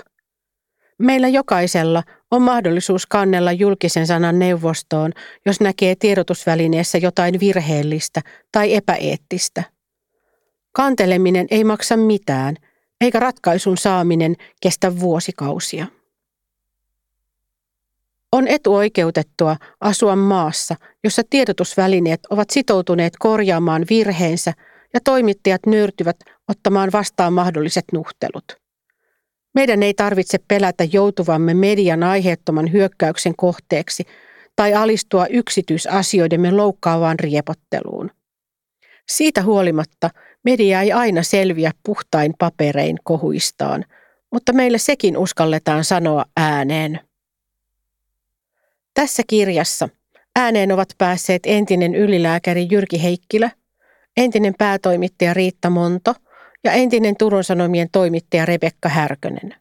[0.99, 5.11] Meillä jokaisella on mahdollisuus kannella julkisen sanan neuvostoon,
[5.45, 8.21] jos näkee tiedotusvälineessä jotain virheellistä
[8.51, 9.63] tai epäeettistä.
[10.71, 12.55] Kanteleminen ei maksa mitään,
[13.01, 15.87] eikä ratkaisun saaminen kestä vuosikausia.
[18.31, 24.53] On etuoikeutettua asua maassa, jossa tiedotusvälineet ovat sitoutuneet korjaamaan virheensä
[24.93, 28.68] ja toimittajat nöyrtyvät ottamaan vastaan mahdolliset nuhtelut.
[29.55, 34.03] Meidän ei tarvitse pelätä joutuvamme median aiheettoman hyökkäyksen kohteeksi
[34.55, 38.11] tai alistua yksityisasioidemme loukkaavaan riepotteluun.
[39.07, 40.09] Siitä huolimatta
[40.43, 43.85] media ei aina selviä puhtain paperein kohuistaan,
[44.33, 46.99] mutta meille sekin uskalletaan sanoa ääneen.
[48.93, 49.89] Tässä kirjassa
[50.35, 53.51] ääneen ovat päässeet entinen ylilääkäri Jyrki Heikkilä,
[54.17, 56.15] entinen päätoimittaja Riitta Monto
[56.63, 59.55] ja entinen Turun Sanomien toimittaja Rebekka Härkönen.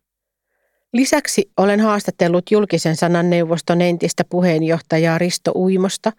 [0.92, 6.12] Lisäksi olen haastatellut julkisen sanan neuvoston entistä puheenjohtajaa Risto Uimosta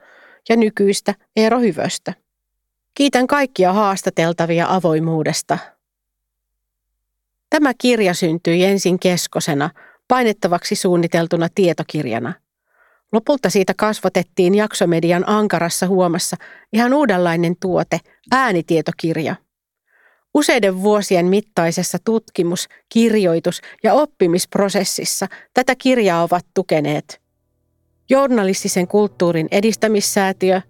[0.49, 2.13] ja nykyistä Eero Hyvöstä.
[2.95, 5.57] Kiitän kaikkia haastateltavia avoimuudesta.
[7.49, 9.69] Tämä kirja syntyi ensin keskosena,
[10.07, 12.33] painettavaksi suunniteltuna tietokirjana–
[13.11, 16.37] Lopulta siitä kasvatettiin jaksomedian ankarassa huomassa
[16.73, 17.99] ihan uudenlainen tuote,
[18.31, 19.35] äänitietokirja.
[20.33, 27.21] Useiden vuosien mittaisessa tutkimus-, kirjoitus- ja oppimisprosessissa tätä kirjaa ovat tukeneet
[28.09, 30.61] journalistisen kulttuurin edistämissäätiö,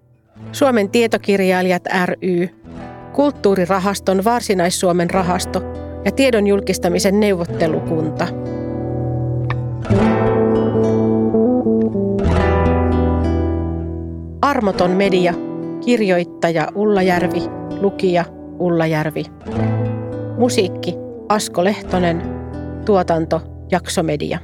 [0.52, 2.50] Suomen tietokirjailijat ry,
[3.14, 5.62] Kulttuurirahaston Varsinais-Suomen rahasto
[6.06, 8.28] ja tiedon julkistamisen neuvottelukunta.
[14.42, 15.34] Armoton media,
[15.86, 17.42] kirjoittaja Ulla Järvi,
[17.82, 18.26] lukija
[18.60, 19.24] Ulla Järvi.
[20.38, 20.96] Musiikki
[21.30, 22.22] Asko Lehtonen,
[22.86, 23.42] tuotanto
[23.72, 24.40] Jaksomedia.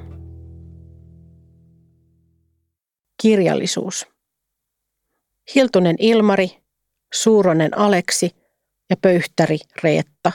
[3.22, 4.08] Kirjallisuus.
[5.56, 6.50] Hiltunen Ilmari,
[7.14, 8.32] Suuronen Aleksi
[8.90, 10.32] ja Pöyhtäri Reetta.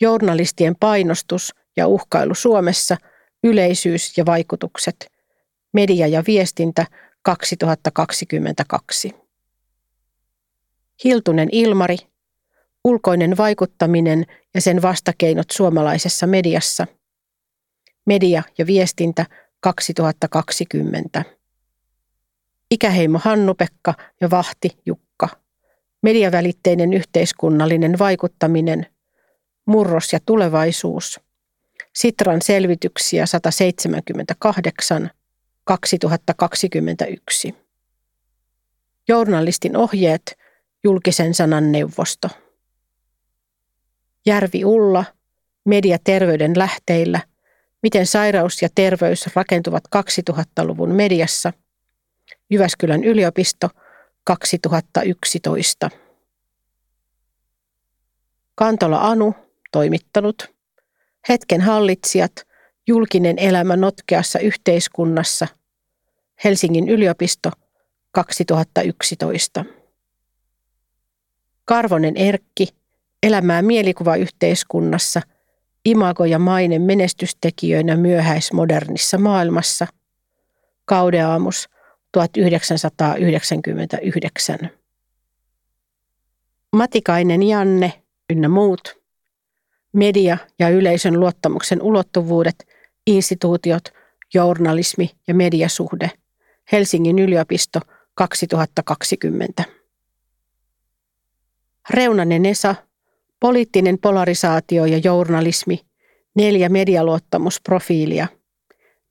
[0.00, 2.96] Journalistien painostus ja uhkailu Suomessa,
[3.44, 5.12] yleisyys ja vaikutukset.
[5.72, 6.86] Media ja viestintä
[7.22, 9.14] 2022.
[11.04, 11.96] Hiltunen Ilmari,
[12.88, 16.86] ulkoinen vaikuttaminen ja sen vastakeinot suomalaisessa mediassa.
[18.06, 19.26] Media ja viestintä
[19.60, 21.24] 2020.
[22.70, 25.28] Ikäheimo Hannu-Pekka ja Vahti Jukka.
[26.02, 28.86] Mediavälitteinen yhteiskunnallinen vaikuttaminen.
[29.66, 31.20] Murros ja tulevaisuus.
[31.94, 35.10] Sitran selvityksiä 178.
[35.64, 37.54] 2021.
[39.08, 40.38] Journalistin ohjeet,
[40.84, 42.28] julkisen sanan neuvosto.
[44.26, 45.04] Järvi Ulla,
[45.64, 47.20] mediaterveyden lähteillä,
[47.82, 51.52] miten sairaus ja terveys rakentuvat 2000-luvun mediassa.
[52.50, 53.68] Jyväskylän yliopisto
[54.24, 55.90] 2011.
[58.54, 59.34] Kantola Anu,
[59.72, 60.50] toimittanut.
[61.28, 62.32] Hetken hallitsijat,
[62.86, 65.46] julkinen elämä notkeassa yhteiskunnassa–
[66.44, 67.50] Helsingin yliopisto
[68.12, 69.64] 2011.
[71.64, 72.68] Karvonen Erkki,
[73.22, 75.22] Elämää mielikuvayhteiskunnassa,
[75.84, 79.86] imago ja maine menestystekijöinä myöhäismodernissa maailmassa,
[80.84, 81.68] Kaudeaamus
[82.12, 84.58] 1999.
[86.72, 88.98] Matikainen Janne ynnä muut,
[89.92, 92.66] media ja yleisön luottamuksen ulottuvuudet,
[93.06, 93.84] instituutiot,
[94.34, 96.10] journalismi ja mediasuhde–
[96.72, 97.80] Helsingin yliopisto
[98.14, 99.64] 2020.
[101.90, 102.74] Reunanen Esa,
[103.40, 105.80] poliittinen polarisaatio ja journalismi,
[106.34, 108.26] neljä medialuottamusprofiilia,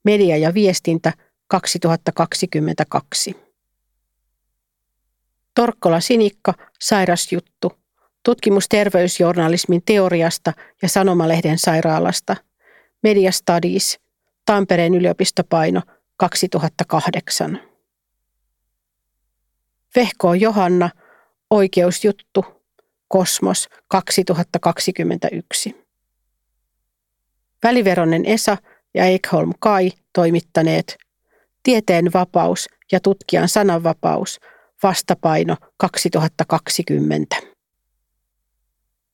[0.04, 1.12] media ja viestintä
[1.46, 3.36] 2022.
[5.54, 7.72] Torkkola Sinikka, sairasjuttu,
[8.22, 10.52] tutkimus terveysjournalismin teoriasta
[10.82, 12.36] ja Sanomalehden sairaalasta,
[13.02, 14.00] Media Studies,
[14.44, 15.82] Tampereen yliopistopaino–
[16.18, 17.60] 2008.
[19.96, 20.90] Vehko Johanna,
[21.50, 22.44] Oikeusjuttu,
[23.08, 25.76] Kosmos 2021.
[27.62, 28.56] Väliveronen Esa
[28.94, 30.96] ja Ekholm Kai toimittaneet
[31.62, 34.40] Tieteen vapaus ja tutkijan sananvapaus,
[34.82, 37.36] vastapaino 2020.